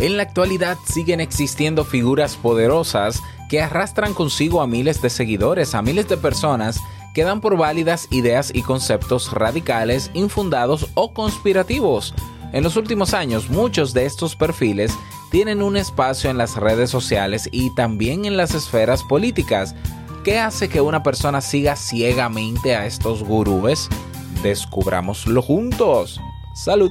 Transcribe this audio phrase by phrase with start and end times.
[0.00, 5.82] En la actualidad siguen existiendo figuras poderosas que arrastran consigo a miles de seguidores, a
[5.82, 6.80] miles de personas
[7.12, 12.14] que dan por válidas ideas y conceptos radicales, infundados o conspirativos.
[12.54, 14.96] En los últimos años, muchos de estos perfiles
[15.30, 19.74] tienen un espacio en las redes sociales y también en las esferas políticas.
[20.24, 23.90] ¿Qué hace que una persona siga ciegamente a estos gurúes?
[24.42, 26.18] Descubrámoslo juntos.
[26.54, 26.90] Salud.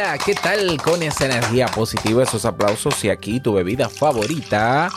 [0.00, 4.92] Hola, ¿qué tal con esa energía positiva, esos aplausos y aquí tu bebida favorita?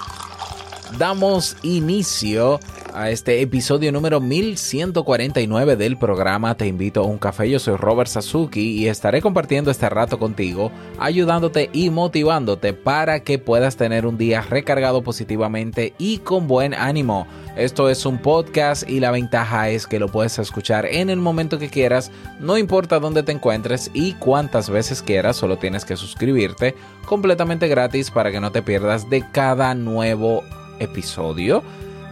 [0.95, 2.59] Damos inicio
[2.93, 7.49] a este episodio número 1149 del programa Te invito a un café.
[7.49, 13.39] Yo soy Robert Sasuki y estaré compartiendo este rato contigo, ayudándote y motivándote para que
[13.39, 17.27] puedas tener un día recargado positivamente y con buen ánimo.
[17.55, 21.59] Esto es un podcast y la ventaja es que lo puedes escuchar en el momento
[21.59, 26.75] que quieras, no importa dónde te encuentres y cuántas veces quieras, solo tienes que suscribirte
[27.05, 30.43] completamente gratis para que no te pierdas de cada nuevo
[30.79, 31.63] episodio.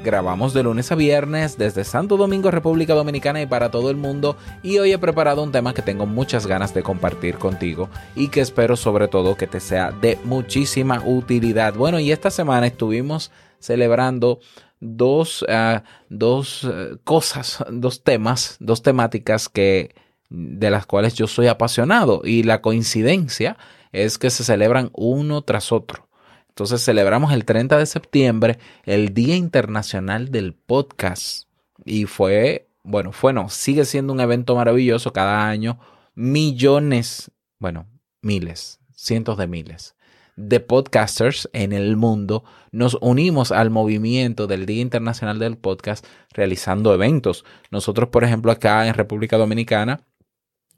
[0.03, 4.37] Grabamos de lunes a viernes desde Santo Domingo, República Dominicana y para todo el mundo.
[4.63, 8.39] Y hoy he preparado un tema que tengo muchas ganas de compartir contigo y que
[8.39, 11.73] espero sobre todo que te sea de muchísima utilidad.
[11.73, 14.39] Bueno, y esta semana estuvimos celebrando
[14.79, 19.93] dos, ah, dos eh, cosas, dos temas, dos temáticas que
[20.29, 23.57] de las cuales yo soy apasionado y la coincidencia
[23.91, 26.08] es que se celebran uno tras otro.
[26.49, 31.47] Entonces celebramos el 30 de septiembre el Día Internacional del Podcast.
[31.85, 35.79] Y fue, bueno, fue no, sigue siendo un evento maravilloso cada año.
[36.15, 37.87] Millones, bueno,
[38.21, 39.95] miles, cientos de miles
[40.39, 46.93] de podcasters en el mundo nos unimos al movimiento del Día Internacional del Podcast realizando
[46.93, 47.43] eventos.
[47.71, 50.05] Nosotros, por ejemplo, acá en República Dominicana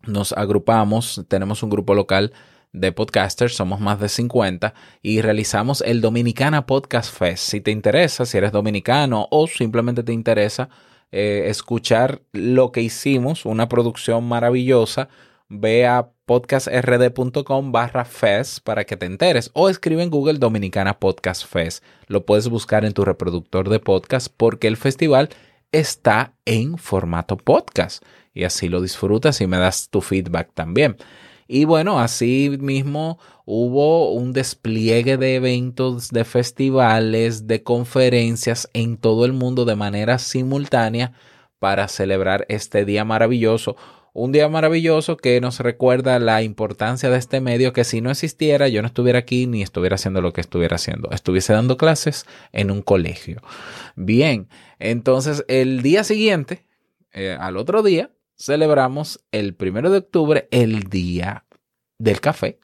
[0.08, 2.34] nos agrupamos, tenemos un grupo local
[2.74, 7.50] de podcasters, somos más de 50 y realizamos el Dominicana Podcast Fest.
[7.50, 10.70] Si te interesa, si eres dominicano o simplemente te interesa
[11.12, 15.10] eh, escuchar lo que hicimos, una producción maravillosa,
[15.50, 21.46] ve a podcastrd.com barra fest para que te enteres o escribe en Google Dominicana Podcast
[21.46, 21.84] Fest.
[22.08, 25.30] Lo puedes buscar en tu reproductor de podcast porque el festival
[25.74, 30.96] está en formato podcast y así lo disfrutas y me das tu feedback también.
[31.54, 39.26] Y bueno, así mismo hubo un despliegue de eventos, de festivales, de conferencias en todo
[39.26, 41.12] el mundo de manera simultánea
[41.60, 43.76] para celebrar este día maravilloso.
[44.14, 48.70] Un día maravilloso que nos recuerda la importancia de este medio que si no existiera
[48.70, 51.10] yo no estuviera aquí ni estuviera haciendo lo que estuviera haciendo.
[51.12, 53.42] Estuviese dando clases en un colegio.
[53.98, 54.48] Bien,
[54.80, 56.66] entonces el día siguiente,
[57.12, 58.10] eh, al otro día,
[58.42, 61.46] celebramos el primero de octubre, el día
[62.00, 62.60] del café.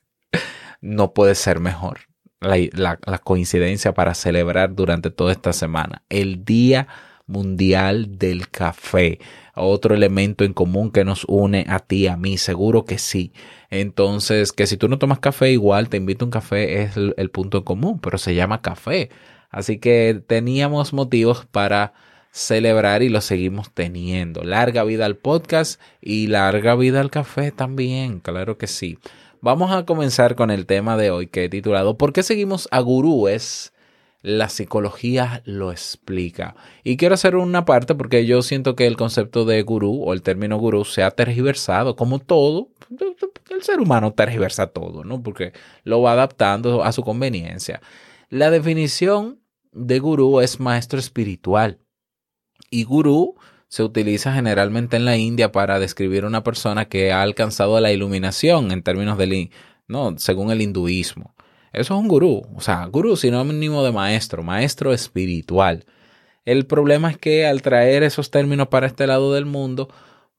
[0.80, 2.00] no puede ser mejor
[2.40, 6.02] la, coincidencia para celebrar durante toda esta semana.
[6.08, 6.88] El Día
[7.26, 9.18] Mundial del Café.
[9.54, 13.32] Otro elemento en común que nos une a ti, a mí, seguro que sí.
[13.70, 17.14] Entonces, que si tú no tomas café, igual te invito a un café, es el,
[17.16, 19.10] el punto en común, pero se llama café.
[19.50, 21.92] Así que teníamos motivos para
[22.32, 24.42] celebrar y lo seguimos teniendo.
[24.42, 28.98] Larga vida al podcast y larga vida al café también, claro que sí.
[29.42, 32.80] Vamos a comenzar con el tema de hoy que he titulado ¿Por qué seguimos a
[32.80, 33.72] gurúes?
[34.22, 36.54] La psicología lo explica.
[36.84, 40.22] Y quiero hacer una parte porque yo siento que el concepto de gurú o el
[40.22, 42.68] término gurú se ha tergiversado como todo.
[43.50, 45.22] El ser humano tergiversa todo, ¿no?
[45.22, 45.52] Porque
[45.82, 47.82] lo va adaptando a su conveniencia.
[48.30, 49.40] La definición
[49.72, 51.80] de gurú es maestro espiritual
[52.72, 53.36] y gurú
[53.68, 58.72] se utiliza generalmente en la India para describir una persona que ha alcanzado la iluminación
[58.72, 59.50] en términos del,
[59.86, 60.18] ¿no?
[60.18, 61.34] Según el hinduismo.
[61.72, 65.86] Eso es un gurú, o sea, gurú sinónimo de maestro, maestro espiritual.
[66.44, 69.88] El problema es que al traer esos términos para este lado del mundo,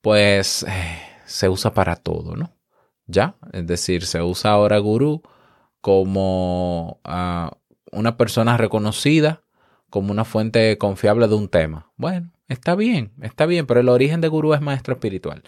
[0.01, 2.55] pues eh, se usa para todo, ¿no?
[3.07, 3.35] ¿Ya?
[3.51, 5.23] Es decir, se usa ahora gurú
[5.81, 7.57] como ah,
[7.91, 9.42] una persona reconocida,
[9.93, 11.91] como una fuente confiable de un tema.
[11.97, 15.43] Bueno, está bien, está bien, pero el origen de gurú es maestro espiritual.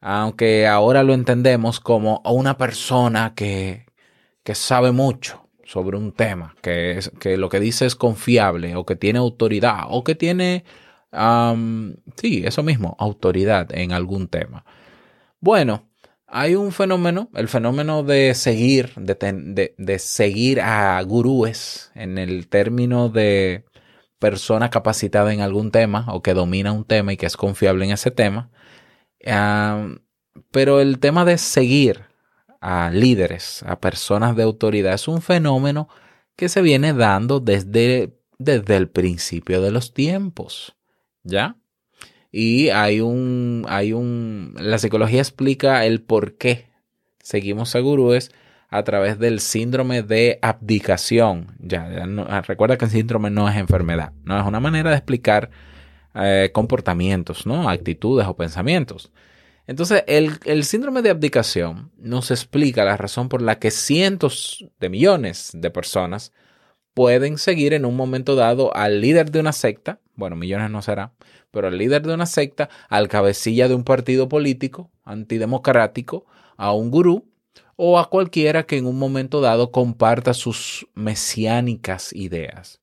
[0.00, 3.86] Aunque ahora lo entendemos como una persona que,
[4.44, 8.86] que sabe mucho sobre un tema, que, es, que lo que dice es confiable o
[8.86, 10.64] que tiene autoridad o que tiene,
[12.14, 14.64] sí, eso mismo, autoridad en algún tema.
[15.40, 15.88] Bueno,
[16.36, 23.08] hay un fenómeno, el fenómeno de seguir, de, de, seguir a gurúes en el término
[23.08, 23.64] de
[24.18, 27.92] persona capacitada en algún tema o que domina un tema y que es confiable en
[27.92, 28.50] ese tema.
[30.50, 32.06] pero el tema de seguir
[32.60, 35.88] a líderes, a personas de autoridad, es un fenómeno
[36.34, 40.76] que se viene dando desde, desde el principio de los tiempos.
[41.22, 41.56] ¿Ya?
[42.36, 46.68] Y hay un, hay un, la psicología explica el por qué
[47.20, 47.78] seguimos a
[48.70, 51.54] a través del síndrome de abdicación.
[51.60, 51.86] Ya,
[52.44, 55.48] recuerda que el síndrome no es enfermedad, no es una manera de explicar
[56.16, 57.68] eh, comportamientos, ¿no?
[57.68, 59.12] Actitudes o pensamientos.
[59.68, 65.52] Entonces, el, síndrome de abdicación nos explica la razón por la que cientos de millones
[65.54, 66.32] de personas
[66.94, 71.12] pueden seguir en un momento dado al líder de una secta, bueno, millones no será,
[71.50, 76.26] pero al líder de una secta, al cabecilla de un partido político antidemocrático,
[76.56, 77.26] a un gurú
[77.76, 82.80] o a cualquiera que en un momento dado comparta sus mesiánicas ideas.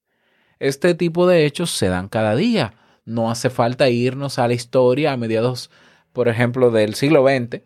[0.60, 2.74] Este tipo de hechos se dan cada día.
[3.06, 5.72] No hace falta irnos a la historia a mediados
[6.14, 7.62] por ejemplo, del siglo XX,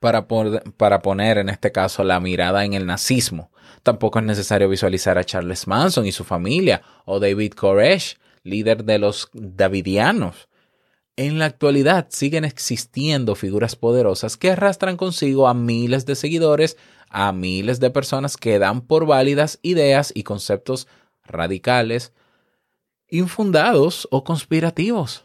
[0.00, 0.26] para,
[0.76, 3.50] para poner en este caso la mirada en el nazismo.
[3.82, 8.98] Tampoco es necesario visualizar a Charles Manson y su familia o David Koresh, líder de
[8.98, 10.48] los Davidianos.
[11.16, 16.76] En la actualidad siguen existiendo figuras poderosas que arrastran consigo a miles de seguidores,
[17.08, 20.86] a miles de personas que dan por válidas ideas y conceptos
[21.24, 22.12] radicales,
[23.08, 25.24] infundados o conspirativos.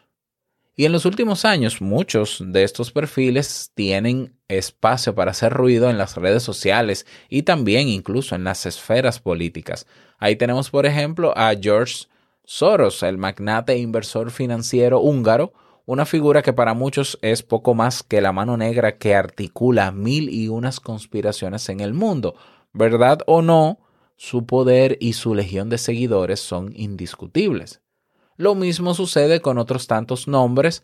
[0.75, 5.97] Y en los últimos años muchos de estos perfiles tienen espacio para hacer ruido en
[5.97, 9.85] las redes sociales y también incluso en las esferas políticas.
[10.17, 12.05] Ahí tenemos por ejemplo a George
[12.43, 15.53] Soros, el magnate e inversor financiero húngaro,
[15.85, 20.29] una figura que para muchos es poco más que la mano negra que articula mil
[20.29, 22.35] y unas conspiraciones en el mundo.
[22.73, 23.79] ¿Verdad o no?
[24.15, 27.81] Su poder y su legión de seguidores son indiscutibles.
[28.37, 30.83] Lo mismo sucede con otros tantos nombres,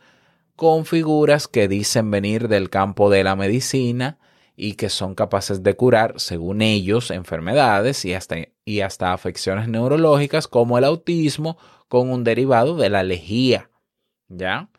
[0.55, 4.19] con figuras que dicen venir del campo de la medicina
[4.57, 10.47] y que son capaces de curar, según ellos, enfermedades y hasta, y hasta afecciones neurológicas
[10.49, 11.57] como el autismo
[11.87, 13.69] con un derivado de la lejía.
[14.27, 14.69] ¿Ya?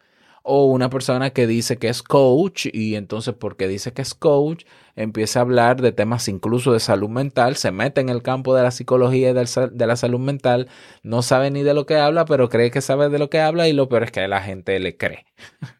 [0.50, 4.64] o una persona que dice que es coach y entonces porque dice que es coach
[4.96, 8.62] empieza a hablar de temas incluso de salud mental, se mete en el campo de
[8.62, 10.68] la psicología y de la salud mental,
[11.02, 13.68] no sabe ni de lo que habla, pero cree que sabe de lo que habla
[13.68, 15.26] y lo peor es que la gente le cree.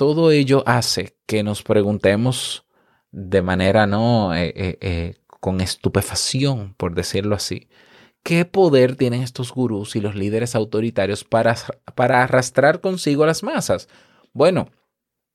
[0.00, 2.64] Todo ello hace que nos preguntemos
[3.10, 7.68] de manera no eh, eh, eh, con estupefacción, por decirlo así,
[8.22, 11.54] ¿Qué poder tienen estos gurús y los líderes autoritarios para,
[11.94, 13.90] para arrastrar consigo a las masas?
[14.32, 14.70] Bueno,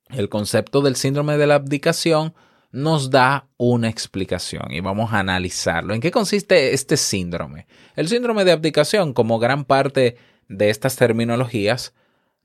[0.09, 2.33] el concepto del síndrome de la abdicación
[2.71, 5.93] nos da una explicación y vamos a analizarlo.
[5.93, 7.67] ¿En qué consiste este síndrome?
[7.95, 11.93] El síndrome de abdicación, como gran parte de estas terminologías,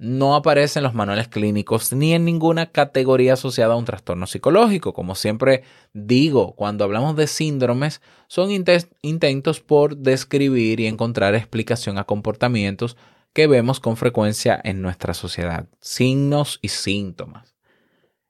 [0.00, 4.94] no aparece en los manuales clínicos ni en ninguna categoría asociada a un trastorno psicológico.
[4.94, 12.04] Como siempre digo, cuando hablamos de síndromes, son intentos por describir y encontrar explicación a
[12.04, 12.96] comportamientos
[13.34, 17.54] que vemos con frecuencia en nuestra sociedad, signos y síntomas.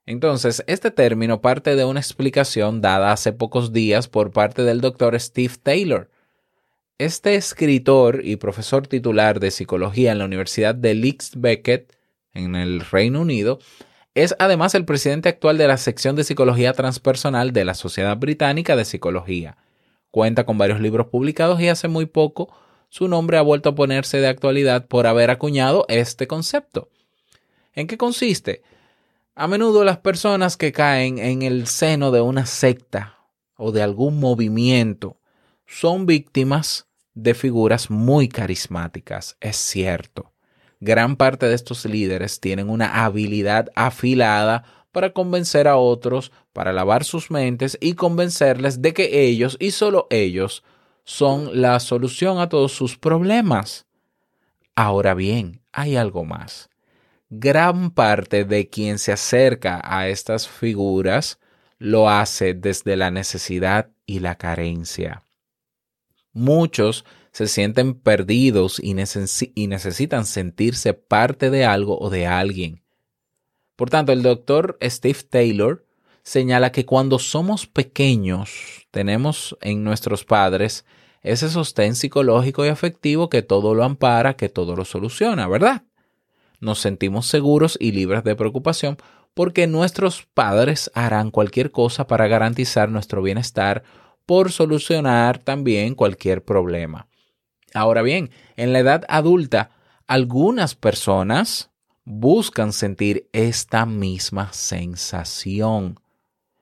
[0.06, 5.18] Entonces, este término parte de una explicación dada hace pocos días por parte del doctor
[5.20, 6.10] Steve Taylor,
[7.00, 11.96] este escritor y profesor titular de psicología en la Universidad de Leeds Beckett,
[12.34, 13.58] en el Reino Unido,
[14.14, 18.76] es además el presidente actual de la sección de psicología transpersonal de la Sociedad Británica
[18.76, 19.56] de Psicología.
[20.10, 22.54] Cuenta con varios libros publicados y hace muy poco
[22.90, 26.90] su nombre ha vuelto a ponerse de actualidad por haber acuñado este concepto.
[27.72, 28.62] ¿En qué consiste?
[29.34, 33.20] A menudo las personas que caen en el seno de una secta
[33.56, 35.16] o de algún movimiento
[35.64, 40.32] son víctimas de figuras muy carismáticas, es cierto.
[40.80, 47.04] Gran parte de estos líderes tienen una habilidad afilada para convencer a otros, para lavar
[47.04, 50.64] sus mentes y convencerles de que ellos y solo ellos
[51.04, 53.86] son la solución a todos sus problemas.
[54.74, 56.70] Ahora bien, hay algo más.
[57.28, 61.38] Gran parte de quien se acerca a estas figuras
[61.78, 65.22] lo hace desde la necesidad y la carencia.
[66.32, 72.82] Muchos se sienten perdidos y, necesitan sentirse parte de algo o de alguien.
[73.76, 75.86] Por tanto, el doctor Steve Taylor
[76.22, 80.84] señala que cuando somos pequeños tenemos en nuestros padres
[81.22, 85.84] ese sostén psicológico y afectivo que todo lo ampara, que todo lo soluciona, ¿verdad?
[86.60, 88.98] Nos sentimos seguros y libres de preocupación
[89.34, 93.82] porque nuestros padres harán cualquier cosa para garantizar nuestro bienestar,
[94.30, 97.08] por solucionar también cualquier problema.
[97.74, 99.72] Ahora bien, en la edad adulta,
[100.06, 101.72] algunas personas
[102.04, 105.98] buscan sentir esta misma sensación.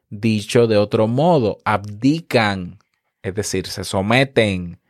[0.09, 2.79] Dicho de otro modo, abdican,
[3.21, 4.81] es decir, se someten.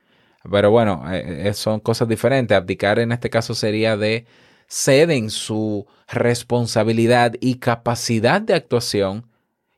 [0.49, 2.57] Pero bueno, eh, eh, son cosas diferentes.
[2.57, 4.25] Abdicar en este caso sería de
[4.69, 9.27] ceden su responsabilidad y capacidad de actuación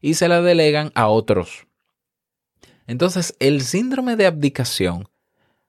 [0.03, 1.67] y se la delegan a otros.
[2.91, 5.09] Entonces, el síndrome de abdicación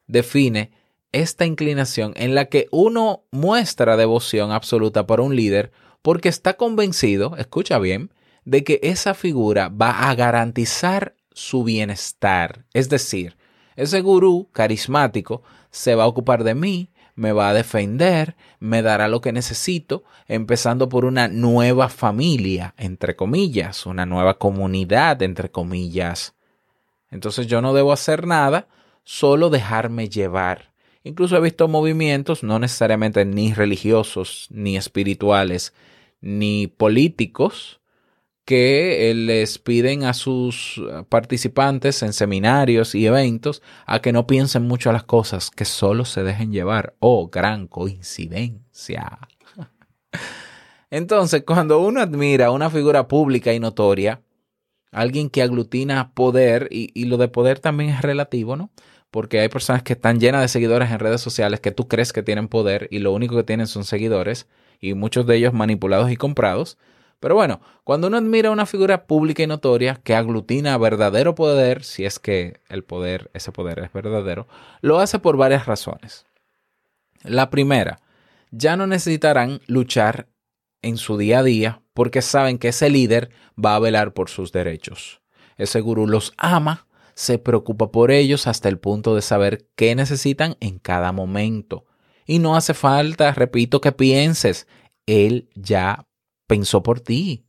[0.08, 0.72] define
[1.12, 7.38] esta inclinación en la que uno muestra devoción absoluta por un líder porque está convencido,
[7.38, 8.12] escucha bien,
[8.44, 12.66] de que esa figura va a garantizar su bienestar.
[12.74, 13.38] Es decir,
[13.75, 19.08] ese gurú carismático se va a ocupar de mí, me va a defender, me dará
[19.08, 26.34] lo que necesito, empezando por una nueva familia, entre comillas, una nueva comunidad, entre comillas.
[27.12, 28.68] Entonces yo no debo hacer nada,
[29.03, 30.72] solo dejarme llevar.
[31.03, 35.74] Incluso he visto movimientos, no necesariamente ni religiosos, ni espirituales,
[36.22, 37.82] ni políticos,
[38.46, 44.63] que eh, les piden a sus participantes en seminarios y eventos a que no piensen
[44.63, 46.96] mucho a las cosas, que solo se dejen llevar.
[47.00, 49.20] Oh, gran coincidencia.
[50.89, 54.22] Entonces, cuando uno admira una figura pública y notoria,
[54.92, 58.70] alguien que aglutina poder, y, lo de poder también es relativo, ¿no?
[59.12, 62.24] porque hay personas que están llenas de seguidores en redes sociales que tú crees que
[62.24, 64.48] tienen poder y lo único que tienen son seguidores
[64.80, 66.78] y muchos de ellos manipulados y comprados.
[67.20, 72.06] Pero bueno, cuando uno admira una figura pública y notoria que aglutina verdadero poder, si
[72.06, 74.48] es que el poder, ese poder es verdadero,
[74.82, 76.26] lo hace por varias razones.
[77.24, 78.00] La primera,
[78.50, 80.28] ya no necesitarán luchar
[80.82, 83.30] en su día a día porque saben que ese líder
[83.64, 85.22] va a velar por sus derechos.
[85.58, 90.56] Ese gurú los ama se preocupa por ellos hasta el punto de saber qué necesitan
[90.60, 91.86] en cada momento.
[92.26, 94.68] Y no hace falta, repito, que pienses,
[95.06, 96.08] él ya
[96.48, 97.46] pensó por ti.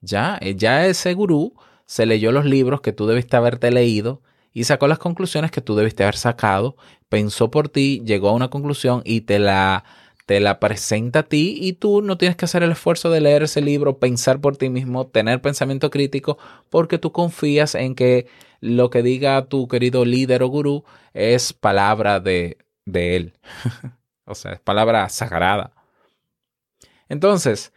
[0.00, 1.54] Ya, eh, ya ese gurú
[1.86, 4.22] se leyó los libros que tú debiste haberte leído
[4.52, 6.76] y sacó las conclusiones que tú debiste haber sacado,
[7.08, 9.84] pensó por ti, llegó a una conclusión y te la
[10.28, 13.44] te la presenta a ti y tú no tienes que hacer el esfuerzo de leer
[13.44, 16.36] ese libro, pensar por ti mismo, tener pensamiento crítico,
[16.68, 18.26] porque tú confías en que
[18.60, 23.38] lo que diga tu querido líder o gurú es palabra de, de él.
[24.26, 25.72] o sea, es palabra sagrada.
[27.08, 27.72] Entonces,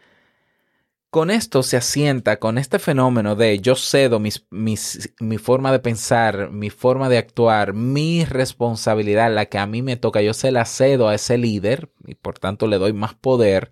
[1.12, 6.70] con esto se asienta, con este fenómeno de yo cedo mi forma de pensar, mi
[6.70, 11.10] forma de actuar, mi responsabilidad, la que a mí me toca, yo se la cedo
[11.10, 13.72] a ese líder y por tanto le doy más poder,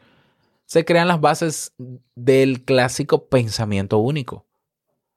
[0.66, 1.74] se crean las bases
[2.14, 4.46] del clásico pensamiento único.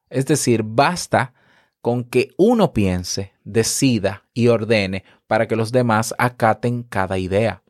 [0.08, 1.34] Es decir, basta
[1.80, 7.64] con que uno piense, decida y ordene para que los demás acaten cada idea.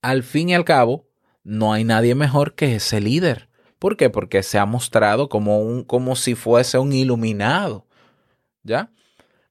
[0.00, 1.05] Al fin y al cabo,
[1.46, 3.48] no hay nadie mejor que ese líder.
[3.78, 4.10] ¿Por qué?
[4.10, 7.86] Porque se ha mostrado como un como si fuese un iluminado.
[8.64, 8.90] ¿Ya?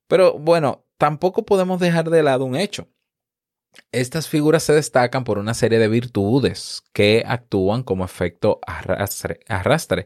[0.07, 2.89] Pero bueno, tampoco podemos dejar de lado un hecho.
[3.93, 9.39] Estas figuras se destacan por una serie de virtudes que actúan como efecto arrastre.
[9.47, 10.05] arrastre.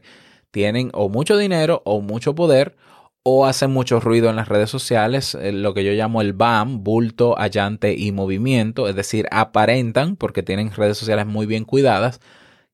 [0.52, 2.76] Tienen o mucho dinero o mucho poder
[3.22, 6.82] o hacen mucho ruido en las redes sociales, eh, lo que yo llamo el BAM,
[6.82, 12.20] bulto, allante y movimiento, es decir, aparentan, porque tienen redes sociales muy bien cuidadas,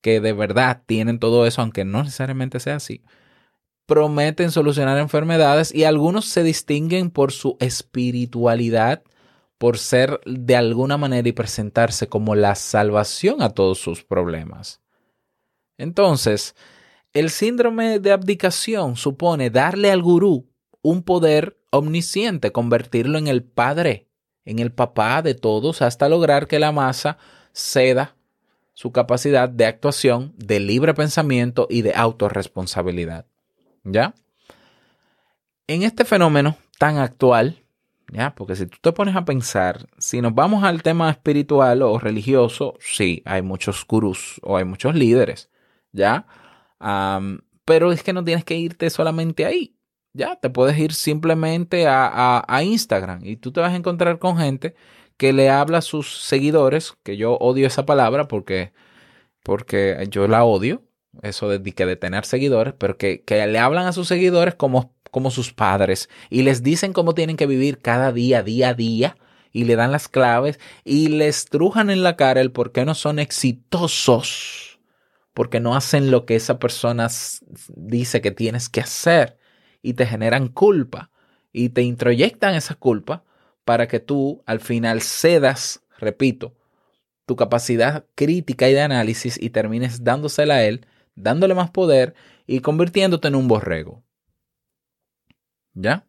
[0.01, 3.03] que de verdad tienen todo eso, aunque no necesariamente sea así.
[3.87, 9.03] Prometen solucionar enfermedades y algunos se distinguen por su espiritualidad,
[9.59, 14.81] por ser de alguna manera y presentarse como la salvación a todos sus problemas.
[15.79, 16.55] Entonces,
[17.17, 20.51] el síndrome de abdicación supone darle al gurú
[20.83, 24.07] un poder omnisciente, convertirlo en el padre,
[24.45, 27.17] en el papá de todos, hasta lograr que la masa
[27.55, 28.17] ceda
[28.75, 33.25] su capacidad de actuación, de libre pensamiento y de autorresponsabilidad.
[33.83, 34.15] ¿Ya?
[35.69, 37.63] En este fenómeno tan actual,
[38.13, 38.35] ¿ya?
[38.35, 42.75] Porque si tú te pones a pensar, si nos vamos al tema espiritual o religioso,
[42.79, 45.49] sí, hay muchos gurús o hay muchos líderes,
[45.93, 46.27] ¿ya?
[46.79, 49.77] Pero es que no tienes que irte solamente ahí,
[50.13, 50.37] ¿ya?
[50.37, 54.75] Te puedes ir simplemente a, a Instagram y tú te vas a encontrar con gente
[55.17, 58.73] que le habla a sus seguidores, que yo odio esa palabra porque,
[59.43, 60.83] porque yo la odio,
[61.23, 64.95] eso de, que de tener seguidores, pero que, que le hablan a sus seguidores como,
[65.11, 69.17] como sus padres y les dicen cómo tienen que vivir cada día, día a día
[69.53, 72.95] y le dan las claves y les trujan en la cara el por qué no
[72.95, 74.76] son exitosos,
[75.37, 77.09] porque no hacen lo que esa persona
[77.69, 79.37] dice que tienes que hacer
[79.83, 81.11] y te generan culpa
[81.53, 83.23] y te introyectan esa culpa
[83.67, 86.55] para que tú al final cedas, repito,
[87.27, 92.15] tu capacidad crítica y de análisis y termines dándosela a él, dándole más poder
[92.47, 94.03] y convirtiéndote en un borrego.
[95.75, 96.07] ¿Ya?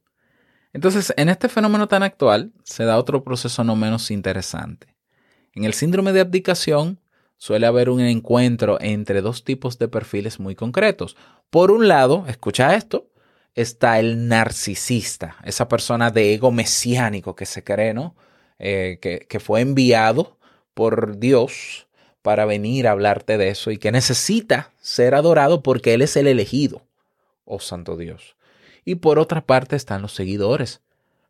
[0.72, 4.96] Entonces, en este fenómeno tan actual se da otro proceso no menos interesante.
[5.52, 7.02] En el síndrome de abdicación
[7.38, 11.15] suele haber un encuentro entre dos tipos de perfiles muy concretos.
[11.50, 13.10] Por un lado, escucha esto,
[13.56, 18.15] está el narcisista, esa persona de ego mesiánico que se cree, ¿no?
[18.60, 20.38] Eh, que, que fue enviado
[20.74, 21.88] por Dios
[22.22, 26.27] para venir a hablarte de eso y que necesita ser adorado porque Él es el
[26.27, 26.88] elegido,
[27.46, 28.36] oh Santo Dios.
[28.84, 30.82] Y por otra parte están los seguidores,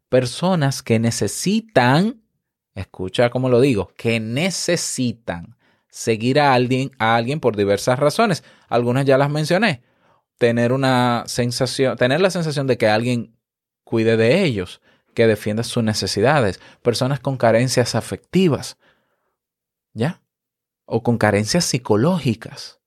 [0.10, 2.22] personas que necesitan,
[2.76, 5.57] escucha cómo lo digo, que necesitan
[5.98, 8.44] seguir a alguien, a alguien por diversas razones.
[8.68, 9.82] Algunas ya las mencioné
[10.38, 13.36] tener una sensación, tener la sensación de que alguien
[13.84, 14.82] cuide de ellos,
[15.14, 18.78] que defienda sus necesidades, personas con carencias afectivas,
[19.94, 20.22] ¿ya?
[20.86, 22.80] O con carencias psicológicas,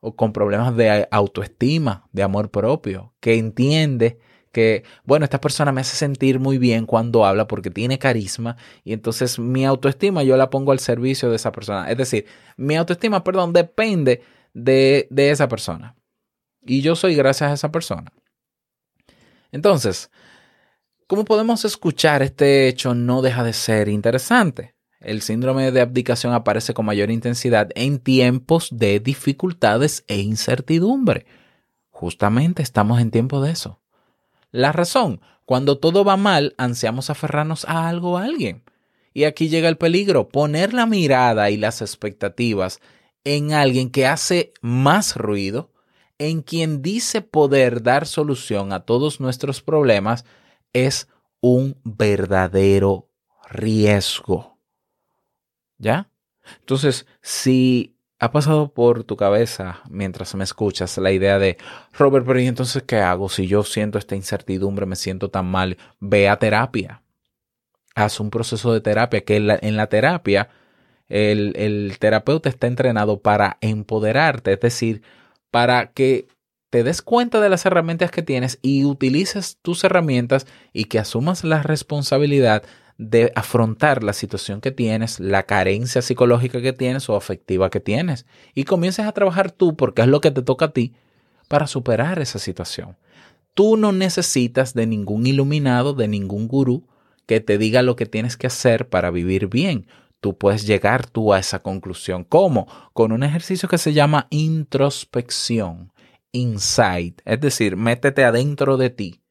[0.00, 4.20] o con problemas de autoestima, de amor propio, que entiende
[4.52, 8.92] que, bueno, esta persona me hace sentir muy bien cuando habla porque tiene carisma y
[8.92, 11.90] entonces mi autoestima yo la pongo al servicio de esa persona.
[11.90, 14.22] Es decir, mi autoestima, perdón, depende
[14.54, 15.96] de, de esa persona.
[16.64, 18.12] Y yo soy gracias a esa persona.
[19.52, 20.10] Entonces,
[21.06, 24.74] como podemos escuchar, este hecho no deja de ser interesante.
[25.00, 31.24] El síndrome de abdicación aparece con mayor intensidad en tiempos de dificultades e incertidumbre.
[31.88, 33.80] Justamente estamos en tiempo de eso.
[34.50, 38.62] La razón, cuando todo va mal, ansiamos aferrarnos a algo o a alguien.
[39.14, 42.80] Y aquí llega el peligro, poner la mirada y las expectativas
[43.24, 45.72] en alguien que hace más ruido
[46.18, 50.24] en quien dice poder dar solución a todos nuestros problemas
[50.72, 51.08] es
[51.40, 53.08] un verdadero
[53.48, 54.58] riesgo.
[55.78, 56.10] ¿Ya?
[56.60, 61.56] Entonces, si ha pasado por tu cabeza mientras me escuchas la idea de,
[61.92, 63.28] Robert, pero ¿y entonces qué hago?
[63.28, 67.02] Si yo siento esta incertidumbre, me siento tan mal, ve a terapia.
[67.94, 70.48] Haz un proceso de terapia, que en la, terapia
[71.08, 75.02] el, el terapeuta está entrenado para empoderarte, es decir,
[75.50, 76.28] para que
[76.70, 81.44] te des cuenta de las herramientas que tienes y utilices tus herramientas y que asumas
[81.44, 82.62] la responsabilidad
[82.98, 88.26] de afrontar la situación que tienes, la carencia psicológica que tienes o afectiva que tienes
[88.54, 90.94] y comiences a trabajar tú porque es lo que te toca a ti
[91.48, 92.96] para superar esa situación.
[93.54, 96.86] Tú no necesitas de ningún iluminado, de ningún gurú
[97.26, 99.86] que te diga lo que tienes que hacer para vivir bien
[100.20, 102.24] tú puedes llegar tú a esa conclusión.
[102.24, 102.66] ¿Cómo?
[102.92, 105.92] Con un ejercicio que se llama introspección,
[106.32, 109.22] insight, es decir, métete adentro de ti,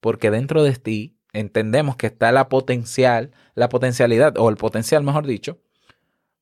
[0.00, 5.26] porque dentro de ti entendemos que está la potencial, la potencialidad o el potencial, mejor
[5.26, 5.58] dicho,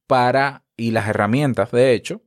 [0.06, 2.22] para y las herramientas, de hecho,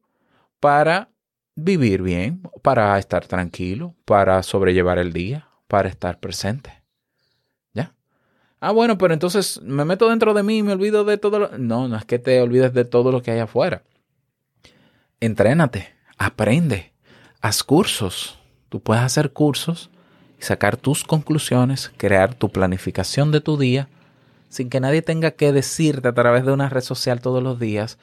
[0.59, 1.09] para
[1.55, 6.77] vivir bien, para estar tranquilo, para sobrellevar el día, para estar presente.
[8.59, 11.57] Ah, bueno, pero entonces me meto dentro de mí y me olvido de todo lo...
[11.57, 13.83] No, no es que te olvides de todo lo que hay afuera.
[15.19, 16.93] Entrénate, aprende,
[17.39, 18.39] haz cursos.
[18.69, 19.91] Tú puedes hacer cursos
[20.39, 23.87] sacar tus conclusiones, crear tu planificación de tu día,
[24.49, 27.97] sin que nadie tenga que decirte a través de una red social todos los días,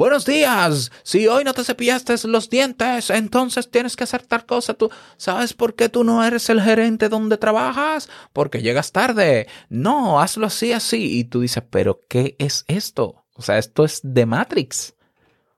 [0.00, 0.90] Buenos días.
[1.02, 4.72] Si hoy no te cepillaste los dientes, entonces tienes que hacer tal cosa.
[4.72, 8.08] Tú sabes por qué tú no eres el gerente donde trabajas?
[8.32, 9.46] Porque llegas tarde.
[9.68, 11.18] No, hazlo así, así.
[11.18, 13.26] Y tú dices, pero ¿qué es esto?
[13.34, 14.94] O sea, esto es de Matrix.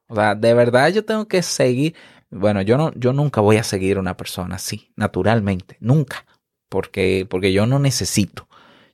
[0.08, 1.94] O sea, de verdad yo tengo que seguir.
[2.32, 6.26] Bueno, yo no, yo nunca voy a seguir a una persona así, naturalmente, nunca,
[6.68, 8.48] porque, porque yo no necesito.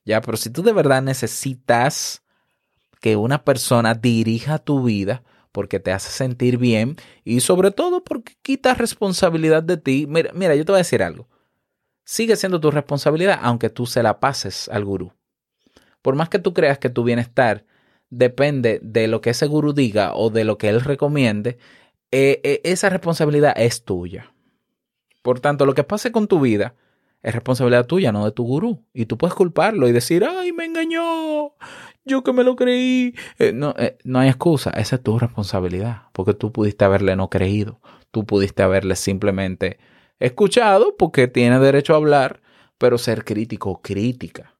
[0.04, 2.22] Ya, pero si tú de verdad necesitas
[3.00, 5.22] que una persona dirija tu vida,
[5.52, 10.06] porque te hace sentir bien y sobre todo porque quita responsabilidad de ti.
[10.08, 11.28] Mira, mira, yo te voy a decir algo.
[12.04, 15.12] Sigue siendo tu responsabilidad aunque tú se la pases al gurú.
[16.02, 17.64] Por más que tú creas que tu bienestar
[18.10, 21.58] depende de lo que ese gurú diga o de lo que él recomiende,
[22.10, 24.32] eh, eh, esa responsabilidad es tuya.
[25.22, 26.74] Por tanto, lo que pase con tu vida
[27.22, 28.84] es responsabilidad tuya, no de tu gurú.
[28.94, 31.52] Y tú puedes culparlo y decir, ay, me engañó,
[32.04, 33.14] yo que me lo creí.
[33.38, 37.80] Eh, no, no hay excusa, esa es tu responsabilidad, porque tú pudiste haberle no creído,
[38.10, 39.78] tú pudiste haberle simplemente
[40.18, 42.40] escuchado, porque tiene derecho a hablar,
[42.78, 44.54] pero ser crítico, crítica.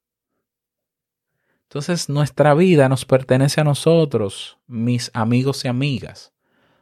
[1.69, 6.33] Entonces nuestra vida nos pertenece a nosotros, mis amigos y amigas.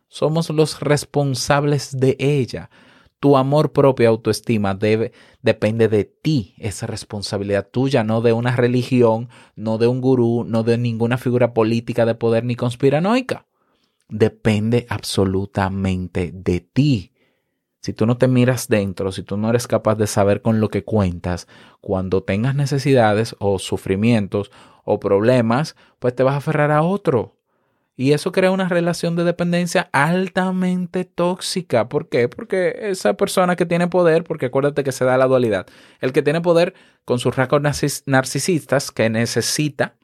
[0.08, 2.70] Somos los responsables de ella.
[3.18, 6.54] Tu amor propio, autoestima, debe, depende de ti.
[6.58, 11.54] Esa responsabilidad tuya, no de una religión, no de un gurú, no de ninguna figura
[11.54, 13.46] política de poder ni conspiranoica.
[14.08, 17.12] Depende absolutamente de ti.
[17.80, 20.70] Si tú no te miras dentro, si tú no eres capaz de saber con lo
[20.70, 21.46] que cuentas,
[21.80, 24.50] cuando tengas necesidades o sufrimientos
[24.84, 27.35] o problemas, pues te vas a aferrar a otro.
[27.98, 31.88] Y eso crea una relación de dependencia altamente tóxica.
[31.88, 32.28] ¿Por qué?
[32.28, 35.66] Porque esa persona que tiene poder, porque acuérdate que se da la dualidad,
[36.00, 36.74] el que tiene poder
[37.06, 37.62] con sus rasgos
[38.04, 39.96] narcisistas, que necesita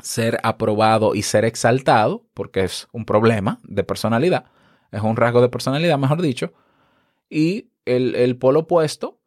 [0.00, 4.44] ser aprobado y ser exaltado, porque es un problema de personalidad,
[4.92, 6.52] es un rasgo de personalidad, mejor dicho,
[7.28, 9.18] y el, el polo opuesto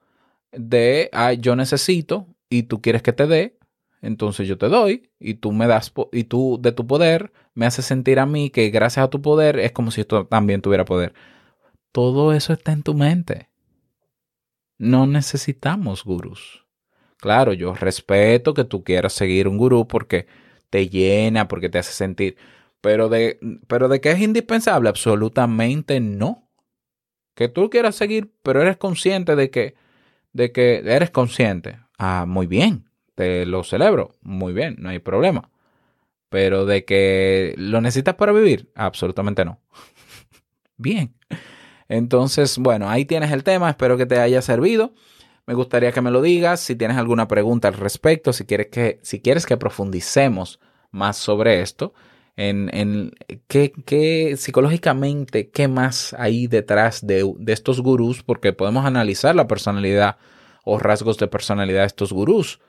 [0.54, 3.58] de, ah, yo necesito y tú quieres que te dé,
[4.02, 7.86] entonces yo te doy y tú me das y tú de tu poder me haces
[7.86, 11.14] sentir a mí que gracias a tu poder es como si tú también tuviera poder.
[11.92, 13.50] Todo eso está en tu mente.
[14.78, 16.66] No necesitamos gurús.
[17.18, 20.26] Claro, yo respeto que tú quieras seguir un gurú porque
[20.72, 22.38] te llena, porque te hace sentir,
[22.80, 26.50] pero de, pero de que es indispensable, absolutamente no.
[27.36, 29.76] Que tú quieras seguir, pero eres consciente de que,
[30.34, 31.80] de que eres consciente.
[32.00, 32.91] Ah, muy bien
[33.46, 35.50] lo celebro, muy bien, no hay problema.
[36.30, 39.60] Pero de que lo necesitas para vivir, absolutamente no.
[40.78, 41.14] bien.
[41.90, 44.94] Entonces, bueno, ahí tienes el tema, espero que te haya servido.
[45.46, 49.00] Me gustaría que me lo digas, si tienes alguna pregunta al respecto, si quieres que,
[49.02, 50.60] si quieres que profundicemos
[50.92, 51.94] más sobre esto,
[52.38, 53.12] en, en
[53.48, 59.48] qué, qué, psicológicamente, qué más hay detrás de, de estos gurús, porque podemos analizar la
[59.48, 60.18] personalidad
[60.64, 62.62] o rasgos de personalidad de estos gurús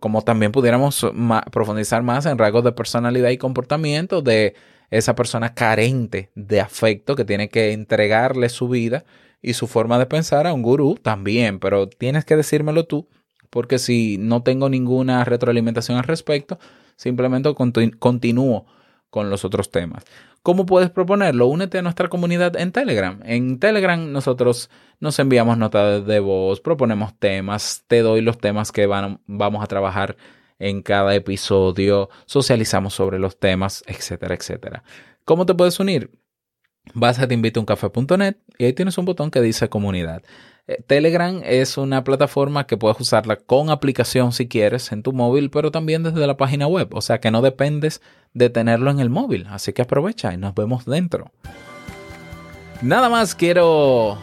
[0.00, 1.06] como también pudiéramos
[1.50, 4.54] profundizar más en rasgos de personalidad y comportamiento de
[4.90, 9.04] esa persona carente de afecto que tiene que entregarle su vida
[9.42, 13.08] y su forma de pensar a un gurú también, pero tienes que decírmelo tú,
[13.50, 16.58] porque si no tengo ninguna retroalimentación al respecto,
[16.96, 17.52] simplemente
[17.98, 18.66] continúo
[19.14, 20.02] con los otros temas.
[20.42, 21.46] ¿Cómo puedes proponerlo?
[21.46, 23.20] Únete a nuestra comunidad en Telegram.
[23.24, 28.86] En Telegram nosotros nos enviamos notas de voz, proponemos temas, te doy los temas que
[28.86, 30.16] van, vamos a trabajar
[30.58, 34.82] en cada episodio, socializamos sobre los temas, etcétera, etcétera.
[35.24, 36.10] ¿Cómo te puedes unir?
[36.92, 40.24] Vas a teinvitouncafé.net y ahí tienes un botón que dice comunidad.
[40.66, 45.50] Eh, Telegram es una plataforma que puedes usarla con aplicación si quieres en tu móvil,
[45.50, 46.88] pero también desde la página web.
[46.94, 48.00] O sea que no dependes
[48.32, 49.46] de tenerlo en el móvil.
[49.50, 51.30] Así que aprovecha y nos vemos dentro.
[52.80, 54.18] Nada más quiero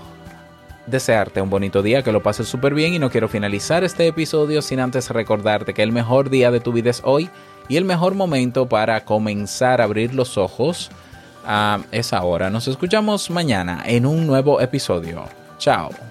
[0.88, 4.62] desearte un bonito día, que lo pases súper bien y no quiero finalizar este episodio
[4.62, 7.30] sin antes recordarte que el mejor día de tu vida es hoy
[7.70, 10.90] y el mejor momento para comenzar a abrir los ojos
[11.46, 12.50] a esa hora.
[12.50, 15.24] Nos escuchamos mañana en un nuevo episodio.
[15.58, 16.11] Chao.